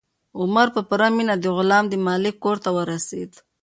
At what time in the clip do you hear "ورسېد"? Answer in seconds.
2.75-3.31